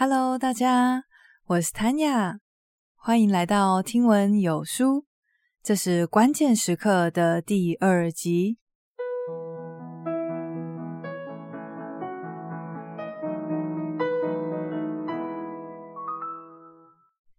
[0.00, 1.02] Hello，大家，
[1.46, 2.38] 我是 Tanya，
[2.94, 5.06] 欢迎来到听闻有书。
[5.60, 8.58] 这是关键时刻的第二集。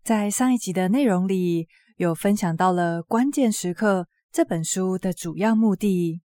[0.04, 4.02] 在上一集的内容里，有分享到了《关键时刻》
[4.34, 6.22] 这本书的主要目的，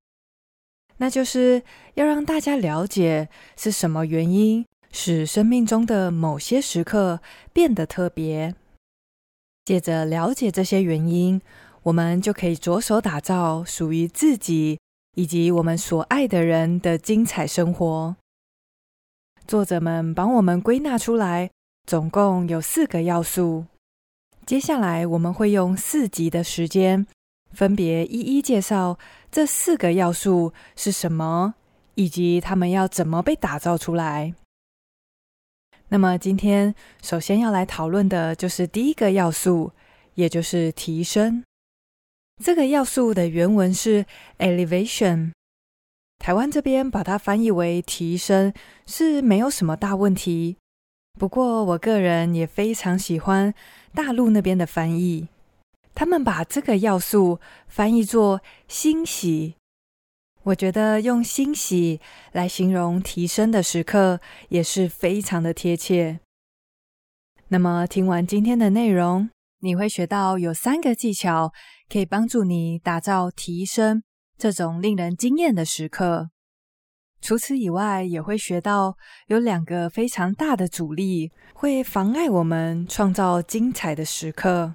[0.95, 1.61] 那就是
[1.95, 3.27] 要让大家了解
[3.57, 4.65] 是什么原因。
[4.91, 7.19] 使生命中的某些时刻
[7.53, 8.55] 变得特别。
[9.65, 11.41] 借着了解这些原因，
[11.83, 14.79] 我们就可以着手打造属于自己
[15.15, 18.15] 以及我们所爱的人的精彩生活。
[19.47, 21.49] 作者们帮我们归纳出来，
[21.85, 23.65] 总共有四个要素。
[24.45, 27.05] 接下来我们会用四集的时间，
[27.51, 28.97] 分别一一介绍
[29.31, 31.53] 这四个要素是什么，
[31.95, 34.33] 以及它们要怎么被打造出来。
[35.93, 39.73] 那么今天首先要来讨论的就是第一个要素，
[40.15, 41.43] 也就是提升。
[42.41, 44.05] 这个要素的原文是
[44.39, 45.33] elevation，
[46.17, 48.53] 台湾这边把它翻译为提升
[48.85, 50.55] 是没有什么大问题。
[51.19, 53.53] 不过我个人也非常喜欢
[53.93, 55.27] 大陆那边的翻译，
[55.93, 58.39] 他们把这个要素翻译作
[58.69, 59.55] 欣喜。
[60.43, 66.19] 我觉得用欣喜来形容提升的时刻也是非常的贴切。
[67.49, 71.51] 那么听完今天的内容，你会学到有三个技巧
[71.87, 74.01] 可以帮助你打造提升
[74.35, 76.31] 这种令人惊艳的时刻。
[77.21, 84.73] 除此以外，也会学到有两个非常大的阻力会妨碍我们创造精彩的时刻。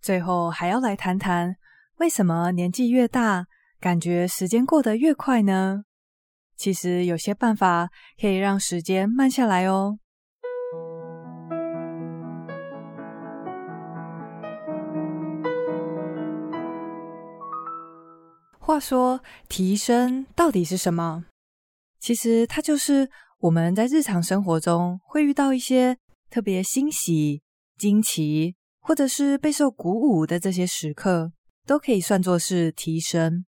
[0.00, 1.54] 最后还要来谈谈
[1.98, 3.46] 为什么年纪越大，
[3.80, 5.84] 感觉时间过得越快呢？
[6.56, 9.98] 其实有些办法可以让时间慢下来哦。
[18.58, 21.26] 话说，提升到底是什么？
[22.00, 25.98] 其实它就是我们在日常生活中会遇到一些
[26.30, 27.42] 特别欣喜、
[27.78, 31.30] 惊奇，或者是备受鼓舞的这些时刻，
[31.66, 33.44] 都可以算作是提升。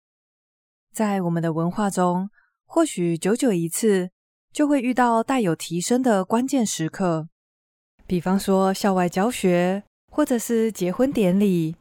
[0.95, 2.29] 在我们的文化中，
[2.65, 4.11] 或许久久一次
[4.53, 7.27] 就会遇到带有提升的关键时刻，
[8.07, 11.75] 比方说校外教学，或者是结婚典礼，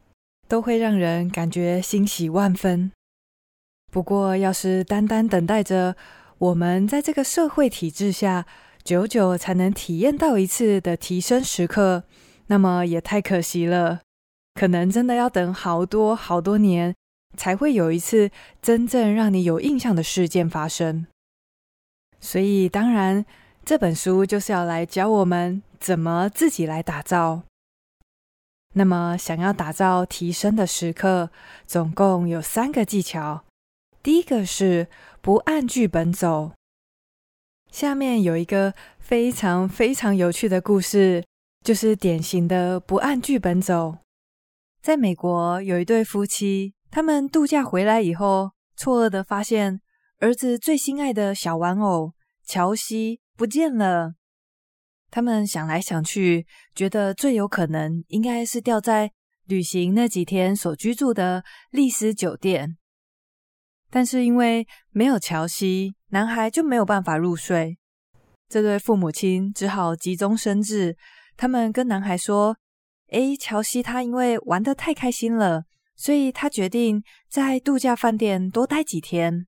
[0.49, 2.91] 都会让人感觉欣喜万分。
[3.89, 5.95] 不过，要是单单等待着
[6.37, 8.45] 我们在这个社会体制下
[8.83, 12.03] 久久才能体验到一次的提升时刻，
[12.47, 14.01] 那么也太可惜了，
[14.55, 16.93] 可能真的要等好多好多年。
[17.35, 18.31] 才会有一次
[18.61, 21.05] 真正让你有印象的事件发生。
[22.19, 23.23] 所以，当然，
[23.63, 27.43] 这本书就是要来教我们怎么自己来打造。
[28.73, 31.29] 那么，想要打造提升的时刻，
[31.67, 33.45] 总共有三个技巧。
[34.01, 34.87] 第一个是
[35.21, 36.51] 不按剧本走。
[37.71, 41.23] 下面有一个非常非常有趣的故事，
[41.63, 43.97] 就是典型的不按剧本走。
[44.81, 46.73] 在美国，有一对夫妻。
[46.95, 49.81] 他们度假回来以后，错愕的发现
[50.19, 52.13] 儿子最心爱的小玩偶
[52.45, 54.13] 乔西不见了。
[55.11, 59.11] 他们想来想去，觉得最有可能应该是掉在
[59.43, 62.77] 旅行那几天所居住的丽思酒店。
[63.89, 67.77] 但是因为没有乔西，男孩就没有办法入睡。
[68.47, 70.95] 这对父母亲只好急中生智，
[71.35, 72.55] 他们跟男孩说
[73.11, 79.47] ：“诶，乔西他因为玩得太开心了。”所以他决定在度假饭店多待几天。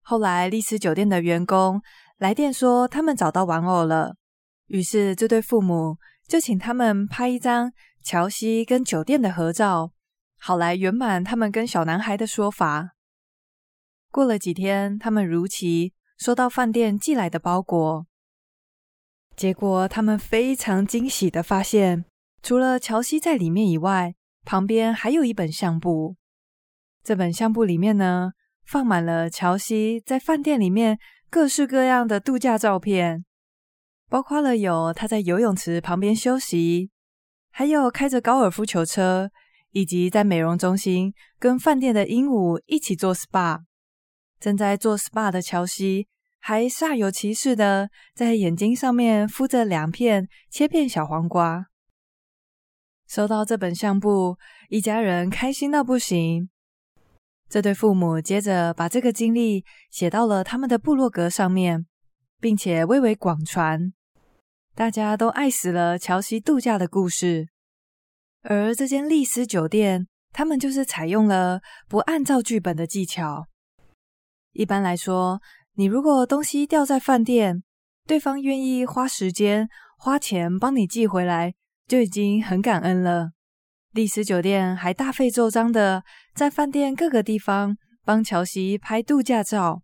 [0.00, 1.80] 后来，丽思酒店的员工
[2.18, 4.16] 来电说他们找到玩偶了，
[4.66, 9.92] 于是这对父母就请他们拍一张乔西跟酒店的合照，
[10.38, 12.90] 好来圆满他们跟小男孩的说法。
[14.10, 18.06] 过了几天，他们如期收到饭店寄来的包裹，
[19.36, 22.04] 结果他们非常惊喜的发现，
[22.42, 26.16] 除了乔西在里面以外，旁边还有一本相簿，
[27.02, 28.32] 这本相簿里面呢，
[28.64, 30.98] 放满了乔西在饭店里面
[31.30, 33.24] 各式各样的度假照片，
[34.08, 36.90] 包括了有他在游泳池旁边休息，
[37.50, 39.30] 还有开着高尔夫球车，
[39.70, 43.60] 以及在美容中心跟饭店的鹦鹉一起做 SPA。
[44.38, 46.08] 正在做 SPA 的乔西
[46.40, 51.66] 还煞有其事的在眼睛上面敷着两片切片小黄瓜。
[53.14, 54.38] 收到这本相簿，
[54.70, 56.48] 一家人开心到不行。
[57.46, 61.84] 这对父母接着把这个经历写到了他们的部落格上面，
[62.40, 63.92] 并且蔚为广传。
[64.74, 67.48] 大家都爱死了乔西度假的故事。
[68.44, 71.60] 而这间丽思酒店，他们就是采用了
[71.90, 73.46] 不按照剧本的技巧。
[74.52, 75.42] 一般来说，
[75.74, 77.62] 你如果东西掉在饭店，
[78.06, 79.68] 对方愿意花时间、
[79.98, 81.52] 花钱帮你寄回来，
[81.86, 83.32] 就已经很感恩了。
[83.92, 86.02] 丽思酒店还大费周章的
[86.34, 89.82] 在饭店各个地方帮乔西拍度假照，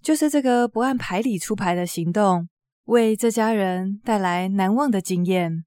[0.00, 2.48] 就是这个不按牌理出牌的行动，
[2.84, 5.64] 为这家人带来难忘的经验。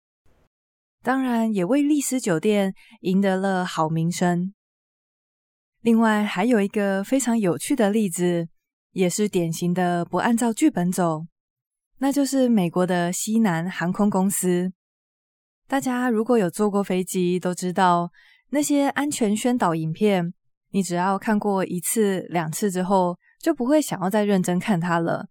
[1.04, 4.54] 当然，也为丽思酒店赢得了好名声。
[5.82, 8.48] 另外，还有一个非常有趣的例子，
[8.94, 11.28] 也是典型的不按照剧本走，
[12.00, 14.72] 那就是美国的西南航空公司。
[15.74, 18.12] 大家如果有坐过飞机，都知道
[18.52, 20.32] 那些安全宣导影片，
[20.70, 25.30] 你只要看过一次、两次之后，就不会想要再认真看它了，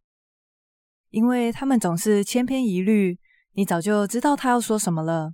[1.11, 3.17] 因为他们总是千篇一律，
[3.53, 5.33] 你早就知道他要说什么了。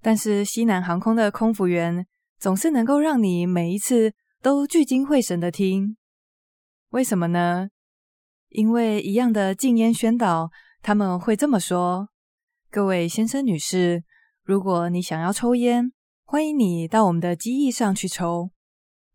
[0.00, 2.04] 但是西南航空的空服员
[2.40, 4.12] 总是能够让你每一次
[4.42, 5.96] 都聚精会神的听，
[6.88, 7.68] 为什么呢？
[8.48, 10.50] 因为一样的禁烟宣导，
[10.82, 12.08] 他们会这么说。
[12.72, 14.02] 各位先生、女士，
[14.44, 15.92] 如果你想要抽烟，
[16.24, 18.48] 欢迎你到我们的机翼上去抽。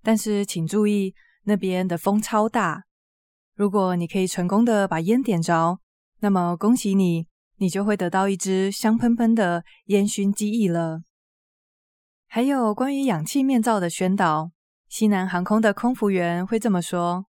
[0.04, 1.16] 但是请注意，
[1.46, 2.84] 那边的风超大。
[3.56, 5.80] 如果你可以成功的把烟点着，
[6.20, 7.26] 那么恭喜你，
[7.56, 11.02] 你就会得到一支香喷喷的烟熏机翼了。
[12.28, 14.52] 还有关于氧气面罩的宣导，
[14.88, 17.26] 西南航空的空服员会这么说：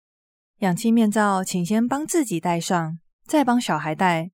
[0.60, 4.32] 氧气面罩，请先帮自己戴上，再帮小孩戴。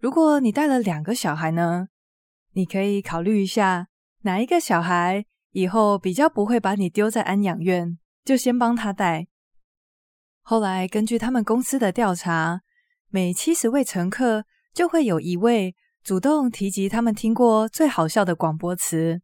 [0.00, 1.88] 如果你带了两个小孩呢，
[2.52, 3.88] 你可以考虑一下
[4.22, 9.26] 哪一个小孩以后比较不会把你丢在安养院，就先帮他带。
[10.42, 12.60] 后来根据他们公司的调查，
[13.08, 15.74] 每七十位乘客就会有一位
[16.04, 19.20] 主动提及他们听过最好笑的广播词，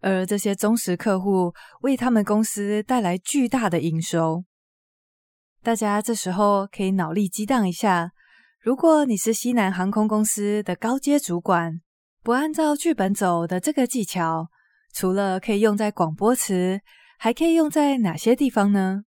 [0.00, 4.44] 而这些忠实客户为他们公司带来巨大的营收。
[5.62, 8.10] 大家这时候可以脑力激荡一下。
[8.64, 11.82] 如果你是西南航空公司的高阶主管，
[12.22, 14.48] 不按照剧本走的这个技巧，
[14.94, 16.80] 除了可以用在广播词，
[17.18, 19.02] 还可以用在哪些地方呢？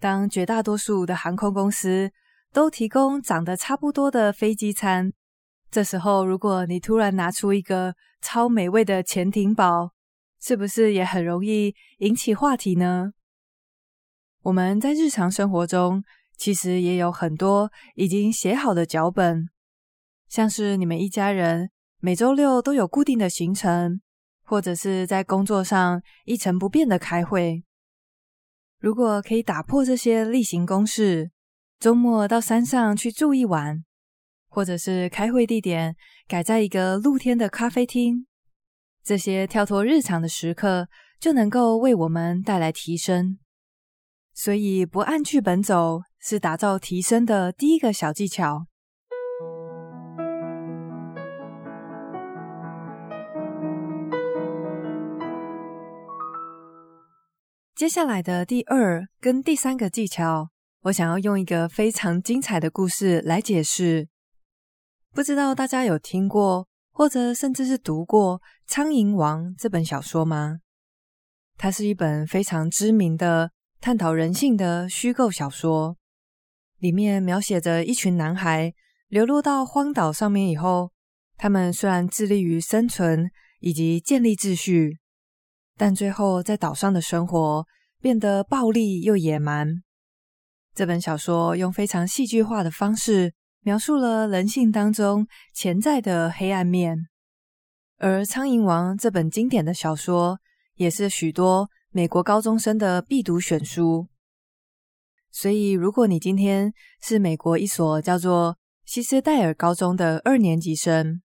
[0.00, 2.10] 当绝大多数的航空公司
[2.52, 5.12] 都提供长得差不多的飞机餐，
[5.70, 9.92] 这时候如果你突然拿出一个超美味的潜艇堡，
[10.40, 13.12] 是不是也很容易引起话题呢？
[14.42, 16.02] 我们在日常生活中，
[16.36, 19.48] 其实也有很多已经写好的脚本，
[20.28, 21.70] 像是你们一家人
[22.00, 24.00] 每周六都有固定的行程，
[24.42, 27.64] 或者是在工作上一成不变的开会。
[28.78, 31.30] 如果可以打破这些例行公事，
[31.78, 33.84] 周末到山上去住一晚，
[34.48, 35.96] 或者是开会地点
[36.26, 38.26] 改在一个露天的咖啡厅，
[39.02, 40.88] 这些跳脱日常的时刻
[41.18, 43.38] 就能够为我们带来提升。
[44.34, 48.64] 所以不按剧本走，是打造提升的第一个小技巧。
[57.74, 60.48] 接下来的第二跟第三个技巧，
[60.84, 64.08] 我想要用一个非常精彩的故事来解释。
[65.12, 70.60] 不知道大家有听过，或者甚至是读过《苍蝇王》这本小说吗？
[71.58, 75.98] 它是一本非常知名的探讨人性的虚构小说。
[76.84, 78.74] 里面描写着一群男孩
[79.08, 80.92] 流落到荒岛上面以后，
[81.38, 84.98] 他们虽然致力于生存以及建立秩序，
[85.78, 87.66] 但最后在岛上的生活
[88.02, 89.82] 变得暴力又野蛮。
[90.74, 96.98] 这本小说用非常戏剧化的方式描述了人性当中潜在的黑暗面，
[97.96, 100.38] 而《苍蝇王》这本经典的小说
[100.74, 104.06] 也是许多美国高中生的必读选书。
[105.36, 106.72] 所以，如果你今天
[107.02, 111.20] 是美国一所叫做西斯戴尔高中的二年级生，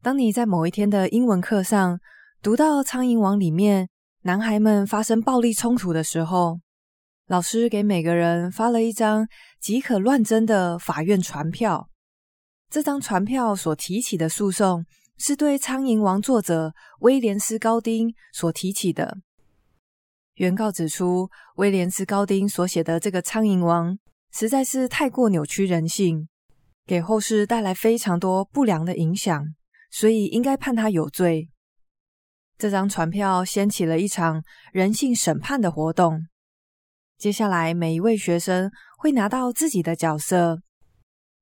[0.00, 2.00] 当你在某一天的英文课上
[2.40, 3.90] 读到《苍蝇王》里面
[4.22, 6.58] 男孩们发生暴力冲突的时候，
[7.26, 9.28] 老师给每个人发了一张
[9.60, 11.90] 即可乱真的法院传票。
[12.70, 14.86] 这张传票所提起的诉讼
[15.18, 19.18] 是对《苍蝇王》作者威廉斯·高丁所提起的。
[20.40, 23.92] 原告指出，威廉斯·高丁所写的这个《苍蝇王》
[24.32, 26.30] 实在是太过扭曲人性，
[26.86, 29.44] 给后世带来非常多不良的影响，
[29.90, 31.50] 所以应该判他有罪。
[32.56, 34.42] 这张传票掀起了一场
[34.72, 36.26] 人性审判的活动。
[37.18, 40.62] 接下来，每一位学生会拿到自己的角色，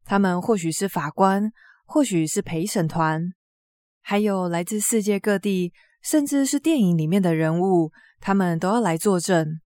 [0.05, 1.53] 他们或许是法官，
[1.87, 3.33] 或许是陪审团，
[4.03, 5.73] 还有来自世界各地，
[6.09, 9.61] 甚至是电影里面的人物，他们都要来作证。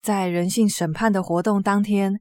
[0.00, 2.18] 在人性审判的活动当天，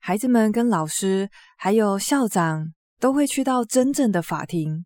[0.00, 4.84] 孩子们跟老师还有校长都会去到真正的法庭。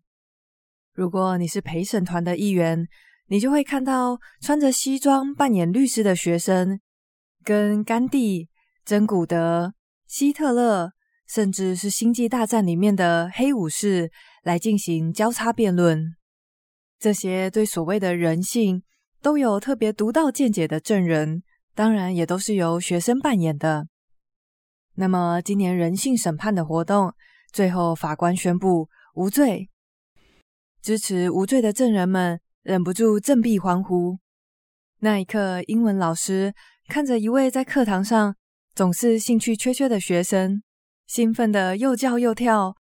[0.93, 2.85] 如果你是陪审团的一员，
[3.29, 6.79] 你就会看到穿着西装扮演律师的学生，
[7.43, 8.47] 跟甘地、
[8.85, 9.73] 珍古德、
[10.05, 10.91] 希特勒。
[11.27, 14.11] 甚至是《星际大战》里面的黑武士
[14.43, 16.13] 来进行交叉辩论，
[17.01, 18.83] 这些对所谓的人性
[19.23, 21.41] 都有特别独到见解的证人，
[21.73, 23.87] 当然也都是由学生扮演的。
[24.93, 27.11] 那么，今年人性审判的活动，
[27.51, 29.67] 最后法官宣布无罪，
[30.79, 34.19] 支持无罪的证人们忍不住振臂欢呼。
[34.99, 36.53] 那一刻，英文老师
[36.87, 38.35] 看着一位在课堂上
[38.75, 40.61] 总是兴趣缺缺的学生。
[41.07, 42.75] 兴奋的又叫又跳，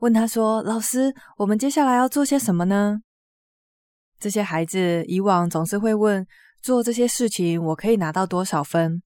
[0.00, 3.00] 问他说：“老师，我们接下来要做些什么呢？”
[4.22, 6.24] 这些孩子以往总是会问
[6.62, 9.02] ：“做这些事情，我可以拿到多少分？”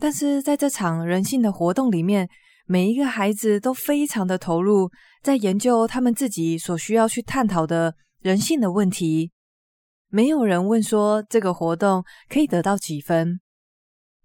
[0.00, 2.28] 但是在这场人性的活动里面，
[2.66, 4.90] 每一个孩子都非常的投入，
[5.22, 9.30] 在研究他们自己所需要去探讨的人性的问题。
[10.08, 13.38] 没有人问说这个活动可以得到几分。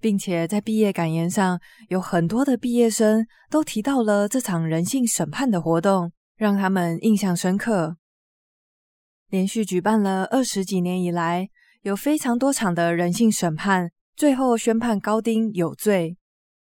[0.02, 7.96] 并且在毕业感言上，有很多的毕业生都提到了这场人性审判的活动，让他们印象深刻。
[9.34, 11.50] 连续举办了二十几年以来，
[11.82, 16.16] 有非常多场的人性审判，最后宣判高丁有罪，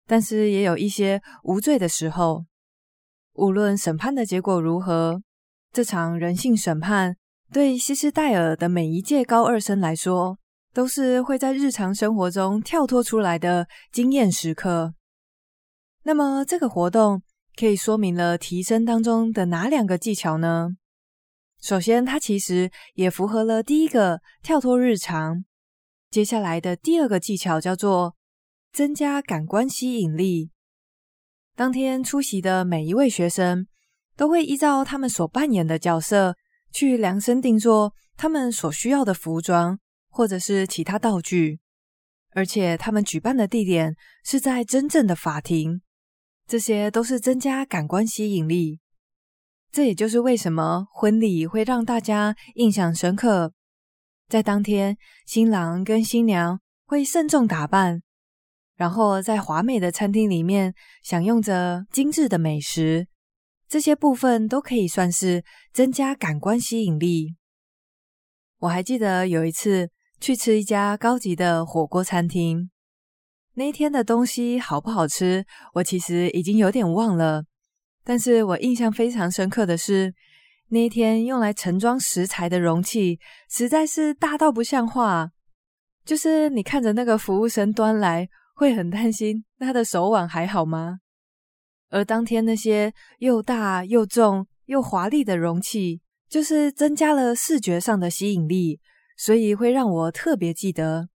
[0.06, 2.44] 但是也有一些无罪的时候。
[3.32, 5.22] 无论审判的结果如何，
[5.72, 7.16] 这场人性审判
[7.50, 10.36] 对西斯戴尔的每一届高二生来说，
[10.74, 14.92] 都是会在日常生活中跳脱出来的经验时刻。
[16.02, 17.22] 那么，这个活动
[17.58, 20.76] 可以说明了提升当中的哪两个技巧呢？
[21.60, 25.44] 首先，它其实也符合了第一个跳脱日常。
[26.10, 28.16] 接下来的第二个技巧叫做
[28.72, 30.50] 增加感官吸引力。
[31.54, 33.66] 当天出席的每一位学生
[34.16, 36.36] 都会依照他们所扮演的角色
[36.72, 39.78] 去量身定做他们所需要的服装。
[40.10, 41.60] 或者是其他道具，
[42.30, 45.82] 而且他们举办的地点是在真正的法庭，
[46.44, 48.80] 这些都是增加感官吸引力。
[49.78, 53.52] 这也就是为什么婚礼会让大家印象深刻。
[54.26, 58.02] 在当天，新郎跟新娘会慎重打扮，
[58.74, 63.06] 然后在华美的餐厅里面享用着精致的美食，
[63.68, 67.36] 这些部分都可以算是增加感官吸引力。
[68.58, 69.90] 我还记得有一次。
[70.20, 72.68] 去吃一家高级的火锅餐厅，
[73.54, 77.44] 那一天的东西好不好吃，我其实已经有点忘了。
[78.08, 80.14] 但是我印象非常深刻的是，
[80.68, 85.28] 那一天用来盛装食材的容器实在是大到不像话。
[86.06, 91.00] 就是你看着那个服务生端来，会很担心他的手腕还好吗？
[91.90, 96.00] 而当天那些又大又重又华丽的容器，
[96.30, 98.80] 就是增加了视觉上的吸引力。
[99.18, 101.10] 所以会让我特别记得，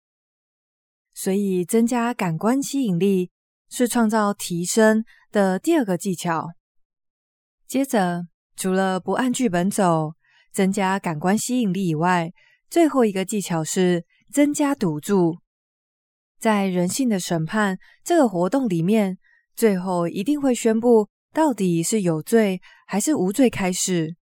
[1.15, 3.31] 所以增加感官吸引力
[3.71, 6.51] 是创造提升的第二个技巧。
[7.73, 10.13] 接着，除了不按剧本走，
[10.53, 12.31] 增加感官吸引力以外，
[12.69, 15.39] 最后一个技巧是增加赌注。
[16.39, 19.17] 在人性的审判这个活动里面，
[19.57, 24.17] 最后一定会宣布到底是有罪还是无罪开始。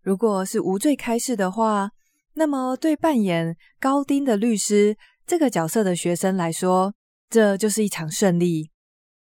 [0.00, 1.90] 如果是无罪开始的话，
[2.32, 6.94] 那么，对扮演高丁的律师这个角色的学生来说，
[7.28, 8.70] 这就是一场胜利；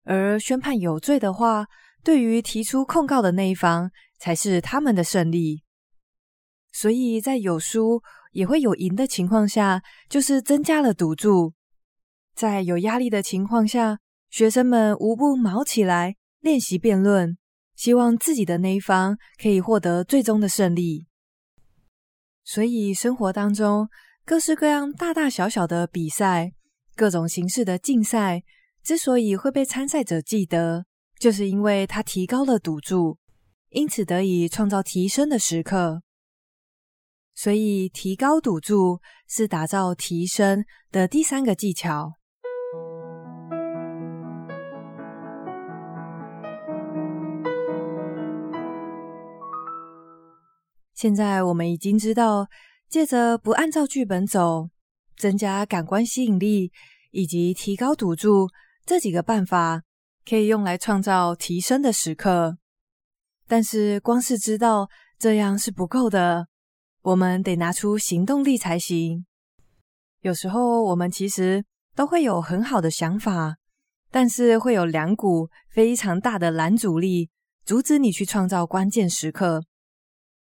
[0.04, 1.66] 而宣判有罪的话，
[2.02, 5.62] 对于提出控告的那一方才是他们的胜利。
[6.72, 11.52] 所以在有输也会有赢的情况下，就是增加了赌注。
[12.34, 13.98] 在有压力的情况下，
[14.30, 17.36] 学生们无不卯起来练习辩论，
[17.76, 21.06] 希望自己的那一方可以获得最终的胜利。
[22.42, 23.88] 所以，生活当中
[24.24, 26.52] 各式各样大大小小的比赛，
[26.96, 28.42] 各种形式的竞赛，
[28.82, 30.86] 之所以会被参赛者记得，
[31.22, 33.16] 就是因为它提高了赌注，
[33.68, 36.02] 因此得以创造提升的时刻。
[37.32, 38.98] 所以，提高赌注
[39.28, 42.14] 是打造提升的第三个技巧。
[50.92, 52.48] 现在我们已经知道，
[52.88, 54.70] 借着不按照剧本走，
[55.16, 56.72] 增加感官吸引力，
[57.12, 58.48] 以及提高赌注
[58.84, 59.84] 这几个办法，
[60.28, 62.58] 可以用来创造提升的时刻。
[63.46, 64.88] 但是，光是知道
[65.18, 66.46] 这样是不够的，
[67.02, 69.26] 我们得拿出行动力才行。
[70.20, 71.64] 有时候，我们其实
[71.94, 73.56] 都会有很好的想法，
[74.10, 77.28] 但是会有两股非常大的拦阻力，
[77.64, 79.62] 阻止你去创造关键时刻。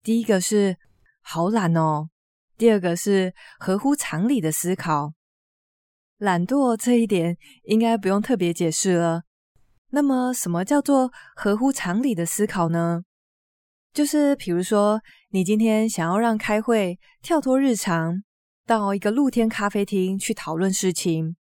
[0.01, 0.77] 第一个是
[1.21, 2.09] 好懒哦，
[2.57, 5.13] 第二个是合乎常理的思考。
[6.17, 9.23] 懒惰这一点应该不用特别解释了。
[9.95, 13.03] 那么，什么叫做合乎常理的思考呢？
[13.93, 18.23] 就是比如说，你今天想要让开会跳脱日常，
[18.65, 21.35] 到一个露天咖啡厅去讨论事情，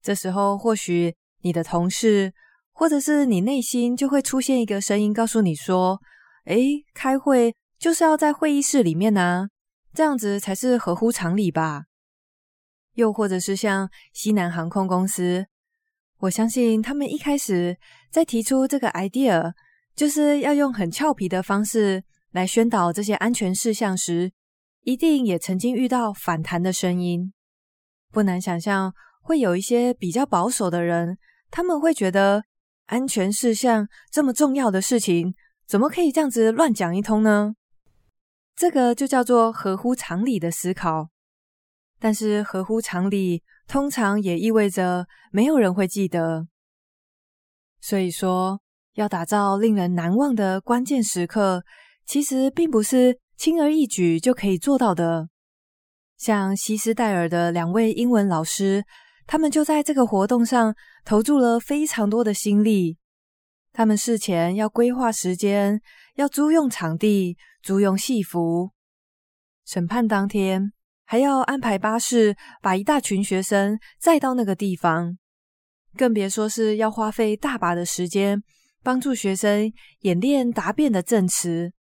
[0.00, 2.32] 这时候或许你的同事
[2.70, 6.00] 或者是你内心就会出现一个声音，告诉你说
[6.46, 9.48] ：“诶，开会就是要在会议室里面啊，
[9.92, 11.86] 这样子才是合乎常理吧？”
[12.94, 15.46] 又或者是像西南航空公司。
[16.20, 17.76] 我相信他们一开始
[18.10, 19.52] 在提出这个 idea，
[19.96, 24.30] 就是要用很俏皮的方式来宣导这些安全事项时，
[24.82, 27.32] 一定也曾经遇到反弹的声音。
[28.12, 31.16] 不难想象，会有一些比较保守的人，
[31.50, 32.44] 他们会觉得
[32.86, 35.34] 安全事项这么重要的事情，
[35.66, 37.54] 怎么可以这样子乱讲一通呢？
[38.54, 41.08] 这个就叫做合乎常理的思考。
[41.98, 46.48] 但是合乎常理，通常也意味着没有人会记得。
[47.80, 48.60] 所以说，
[48.94, 51.62] 要打造令人难忘的关键时刻，
[52.04, 55.28] 其实并不是轻而易举就可以做到的。
[56.18, 58.84] 像西斯戴尔的两位英文老师，
[59.24, 60.74] 他们就在这个活动上
[61.04, 62.98] 投注了非常多的心力。
[63.72, 65.80] 他们事前要规划时间，
[66.16, 68.72] 要租用场地，租用戏服，
[69.64, 70.72] 审判当天，
[71.10, 75.18] 还要安排巴士把一大群学生载到那个地方，
[75.96, 78.40] 更别说是要花费大把的时间
[78.84, 81.72] 帮助学生演练答辩的证词。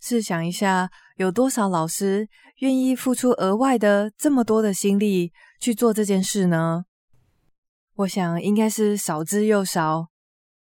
[0.00, 2.28] 试想一下，有多少老师
[2.58, 6.84] 愿意付出额外的这么多的心力去做这件事呢？
[7.96, 10.10] 我想应该是少之又少，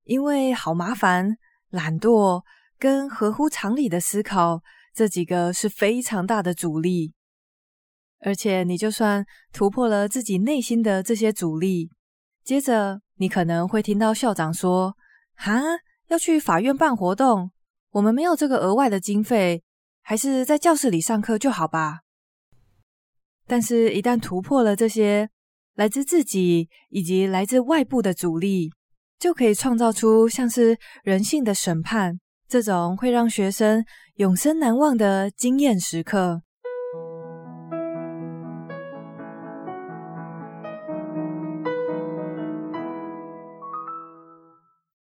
[0.06, 1.36] 因为好麻烦、
[1.72, 2.42] 懒惰
[2.80, 4.62] 跟合乎常理的思考
[4.94, 7.12] 这几个是非常大的阻力。
[8.24, 11.90] 而且，你就算突破了自己内心的这些阻力，
[12.44, 14.96] 接着你可能会听到校长说
[15.36, 15.60] ：“哈，
[16.08, 17.52] 要去法院办活动，
[17.90, 19.64] 我们没有这个额外的经费，
[20.02, 22.02] 还是在教室里上课就好吧。”
[23.48, 25.30] 但是，一旦突破了这些
[25.76, 28.72] 来自自己以及来自外部的阻力，
[29.18, 33.84] 就可以创造出像是人性的审判这种会让学生
[34.16, 36.44] 永生难忘的经验时刻。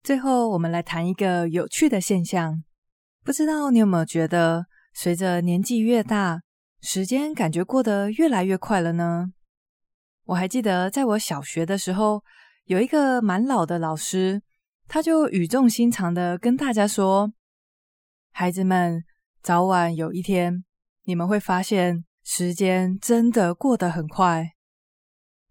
[0.07, 2.63] 最后，我们来谈一个有趣的现象。
[3.25, 6.43] 不知道你有没有觉得，随着年纪越大，
[6.81, 9.33] 时间感觉过得越来越快了呢？
[10.27, 12.23] 我还记得，在我小学的时候，
[12.67, 14.41] 有一个蛮老的老师，
[14.87, 17.33] 他就语重心长的跟大家说
[18.31, 19.03] ：“孩子们，
[19.43, 20.65] 早晚有一天，
[21.03, 24.53] 你们会发现，时间真的过得很快。”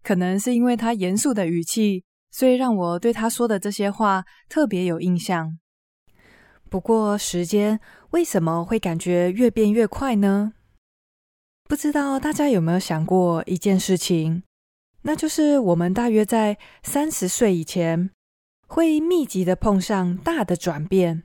[0.02, 2.05] 可能是因为他严肃的语气。
[2.36, 5.58] 所以让我对他说的这些话特别有印象。
[6.68, 10.52] 不过，时间为什么会感觉越变越快呢？
[11.66, 14.42] 不知道大家有没有想过一件事情，
[15.00, 18.10] 那就是我们大约在三十岁以前，
[18.68, 21.22] 会密集的碰上大的转变，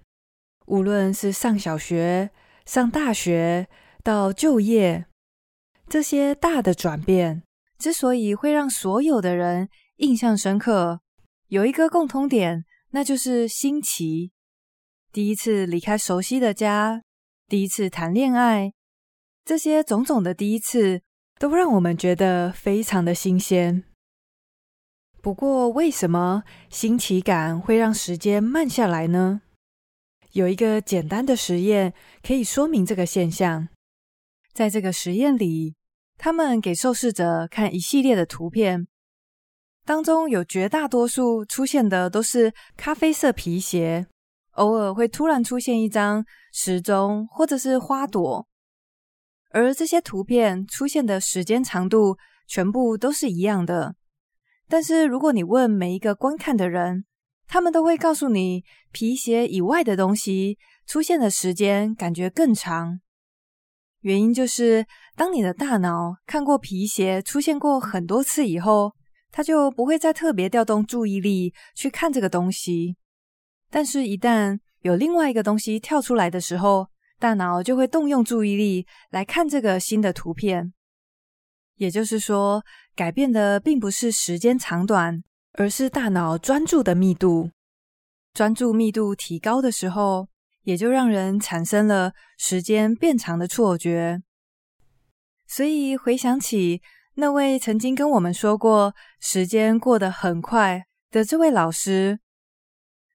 [0.67, 2.29] 无论是上小学、
[2.65, 3.67] 上大学
[4.01, 5.07] 到就业，
[5.89, 7.43] 这些大的转变
[7.77, 11.00] 之所以会让所有的人印象深刻，
[11.51, 14.31] 有一个共通点，那就是新奇。
[15.11, 17.03] 第一次离开熟悉的家，
[17.45, 18.71] 第一次谈恋爱，
[19.43, 21.01] 这些种种的第一次，
[21.37, 23.83] 都让我们觉得非常的新鲜。
[25.21, 29.41] 不过，为什么新奇感会让时间慢下来呢？
[30.31, 33.67] 有一个简单的实验可以说明这个现象。
[34.53, 35.75] 在这个实验里，
[36.17, 38.87] 他们给受试者看一系列的图片。
[39.91, 44.07] 当中有绝大多数出现的都是咖啡色皮鞋，
[44.51, 46.23] 偶尔会突然出现一张
[46.53, 48.47] 时钟或者是花朵，
[49.49, 53.95] 而这些图片出现的时间长度全部都是一样的。
[54.69, 57.03] 但是如果你问每一个观看的人，
[57.45, 63.01] 他们都会告诉你，皮鞋以外的东西出现的时间感觉更长。
[63.99, 64.85] 原因就是
[65.17, 68.93] 当你的大脑看过皮鞋出现过很多次以后，
[69.31, 72.97] 他就不会再特别调动注意力去看这个东西。
[73.69, 80.73] 但是，一旦有另外一个东西跳出来的时候，大脑就会动用注意力来看这个新的图片。
[81.77, 82.63] 也就是说，
[82.95, 87.49] 改变的并不是时间长短，而是大脑专注的密度。
[88.33, 90.27] 专注密度提高的时候，
[90.63, 94.21] 也就让人产生了时间变长的错觉。
[95.47, 96.81] 所以回想起
[97.15, 102.19] 那位曾经跟我们说过时间过得很快的这位老师，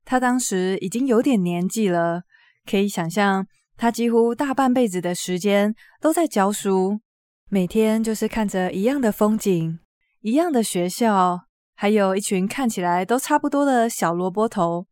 [0.05, 2.23] 他当时已经有点年纪了，
[2.71, 7.01] 可以想象他几乎大半辈子的时间都在教书。
[7.49, 9.79] 每天就是看着一样的风景，
[10.21, 14.87] 一样的学校，还有一群看起来都差不多的小萝卜头，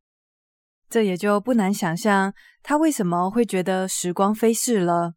[0.88, 5.14] 这也就不难想象他为什么会觉得时光飞逝了。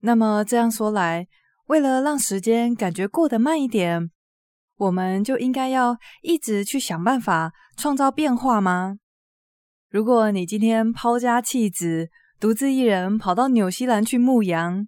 [0.00, 1.28] 那么这样说来，
[1.66, 4.10] 为了让时间感觉过得慢一点，
[4.76, 8.98] 我们就应该要一直去想办法创造变化吗？
[9.90, 14.86] 如果你今天抛家弃子，独自一人跑到纽西兰去牧羊，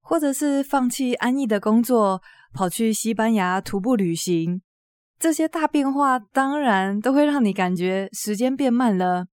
[0.00, 2.20] 或者是放弃安逸的工作，
[2.52, 4.60] 跑去西班牙徒步旅行，
[5.18, 9.26] 这些大变化当然都会让你感觉时间变慢了。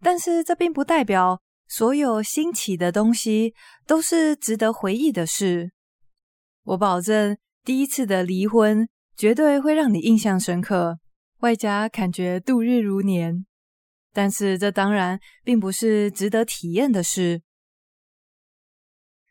[0.00, 3.54] 但是这并不代表所有新奇的东西
[3.86, 5.72] 都是值得回忆的事。
[6.68, 10.98] 我保证，第一次的离婚绝对会让你印象深刻，
[11.38, 13.46] 外加感觉度日如年。
[14.12, 17.40] 但是这当然并不是值得体验的事。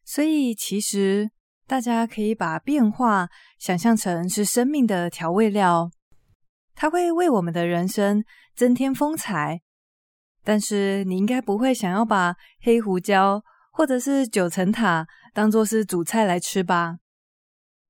[0.03, 1.29] 所以，其实
[1.67, 5.91] 大家可以把变化想象成是生命的调味料，
[6.73, 8.23] 它会为我们的人生
[8.55, 9.61] 增添风采。
[10.43, 16.97] 但是，你应该不会想要把黑胡椒或者是九层塔当做是主菜来吃吧？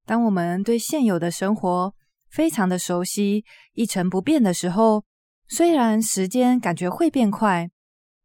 [0.08, 1.94] 当我们对现有的生活
[2.32, 5.04] 非常的熟悉、一成不变的时候，
[5.48, 7.70] 虽然时间感觉会变快，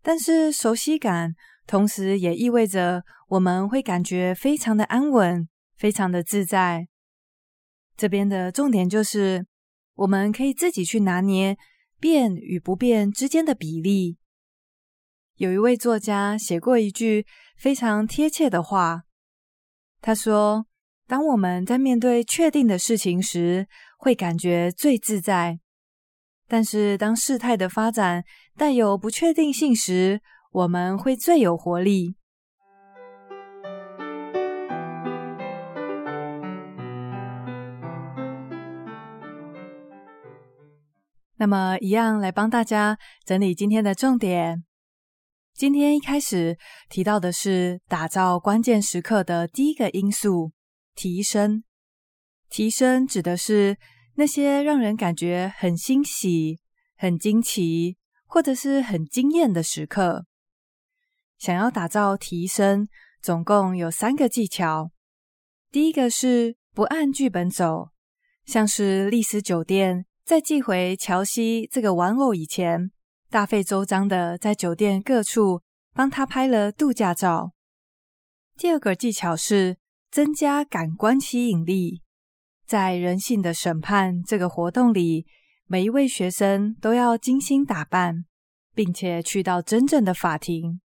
[0.00, 1.34] 但是熟悉感。
[1.64, 6.88] 同时也意味着我们会感觉非常的安稳，非常的自在。
[7.96, 9.46] 这边的重点就是，
[9.94, 11.56] 我们可以自己去拿捏
[12.00, 14.18] 变与不变之间的比例。
[15.36, 19.04] 有一位作家写过一句非常贴切的话，
[20.00, 20.66] 他说
[21.12, 23.66] ：“当我们在面对确定的事情时，
[23.98, 25.58] 会感觉最自在；
[26.48, 28.24] 但是当事态的发展
[28.56, 30.22] 带有不确定性时，”
[30.52, 32.16] 我们会最有活力。
[41.36, 42.96] 那么，一样来帮大家
[43.26, 44.64] 整理今天的重点。
[45.52, 46.56] 今天一开始
[46.88, 50.52] 提到的是打造关键时刻的第一个因素——
[50.94, 51.64] 提升。
[52.48, 53.78] 提升指的是
[54.16, 56.60] 那些让人感觉很欣喜、
[56.96, 60.26] 很惊奇，或者是很惊艳的时刻。
[61.38, 62.88] 想要打造提升，
[63.20, 64.90] 总共有三个技巧。
[65.70, 67.88] 第一个是不按剧本走，
[68.44, 72.90] 像是丽思酒店在寄回乔西这个玩偶以前，
[73.30, 75.62] 大费周章的在酒店各处
[75.94, 77.52] 帮他拍了度假照。
[78.56, 79.78] 第二个技巧是
[80.12, 82.02] 增加感官吸引力，
[82.66, 85.24] 在人性的审判这个活动里，
[85.64, 88.26] 每一位学生都要精心打扮，
[88.74, 90.82] 并且去到真正的法庭。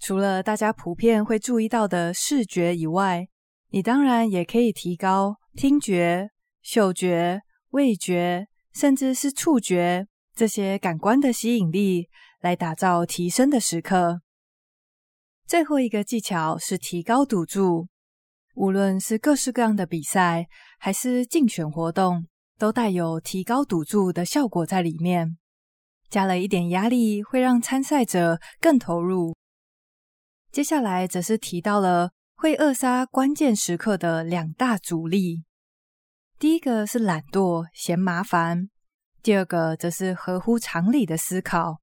[0.00, 3.28] 除了大家普遍会注意到的视觉以外，
[3.68, 6.30] 你当然也可以提高听觉、
[6.62, 7.42] 嗅觉、
[7.72, 12.08] 味觉，甚至是触觉这些感官的吸引力，
[12.40, 14.22] 来打造提升的时刻。
[15.46, 17.88] 最后一个技巧是提高赌注，
[18.58, 20.48] 无论是各式各样的比赛，
[20.80, 22.26] 还是竞选活动，
[22.58, 25.38] 都带有提高赌注的效果在里面。
[26.10, 29.36] 加了一点压力，会让参赛者更投入。
[30.50, 35.44] 接下来则是提到了会扼杀关键时刻的两大阻力，
[36.40, 38.68] 第一个是懒惰嫌麻烦，
[39.22, 41.80] 第二个则是合乎常理的思考。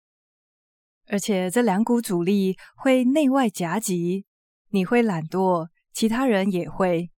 [1.07, 4.25] 而且这两股阻力会内外夹击，
[4.71, 7.09] 你会懒惰，其他人也会。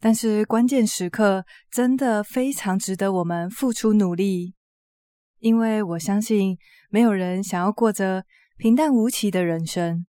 [0.00, 4.54] 但是关键时刻真的非常值得我们付出努力，
[5.38, 6.58] 因为我相信
[6.90, 8.24] 没有人想要过着
[8.56, 10.04] 平淡无奇的人生。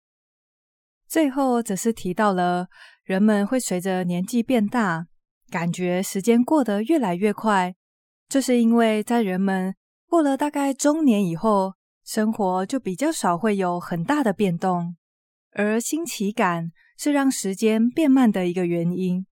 [1.07, 2.67] 最后则是提到了
[3.03, 5.07] 人们会随着年纪变大，
[5.49, 7.75] 感觉时间过得越来越快。
[8.27, 9.75] 这是因为在人们
[10.07, 11.73] 过了大概中年以后，
[12.03, 14.95] 生活就比较少会有很大的变动，
[15.51, 19.25] 而新奇感是让时间变慢的一个原因。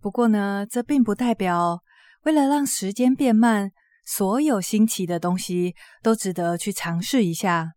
[0.00, 1.82] 不过呢，这并不代表
[2.24, 3.70] 为了让时间变慢，
[4.04, 7.72] 所有新奇的东西都值得去尝试一下。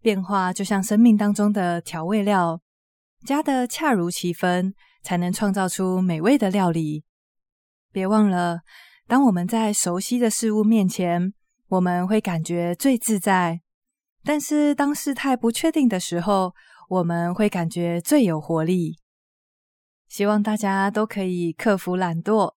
[0.00, 2.60] 变化就像生命当中的调味料，
[3.24, 4.72] 加的恰如其分，
[5.02, 7.02] 才能创造出美味的料理。
[7.90, 8.60] 别忘了，
[9.08, 11.32] 当我们在熟悉的事物面前，
[11.68, 13.58] 我们会感觉最自在；
[14.22, 16.54] 但是当事态不确定的时候，
[16.88, 18.98] 我们会感觉最有活力。
[20.08, 22.54] 希望大家都可以克服懒惰，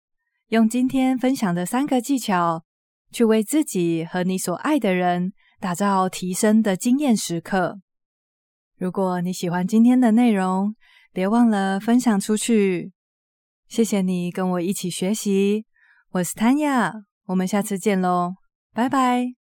[0.48, 2.64] 用今天分享的三个技巧，
[3.10, 7.80] 去为自己和你所爱的人打造提升的经验时刻。
[8.78, 10.74] 如果你喜欢今天的内容，
[11.12, 12.92] 别忘了分享出去。
[13.68, 15.66] 谢谢你跟我一起学习，
[16.12, 18.34] 我是 Tanya，我们下次见喽，
[18.72, 19.39] 拜拜。